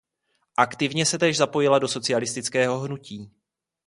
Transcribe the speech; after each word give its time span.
Aktivně 0.57 1.05
se 1.05 1.17
též 1.17 1.37
zapojila 1.37 1.79
do 1.79 1.87
socialistického 1.87 2.79
hnutí. 2.79 3.31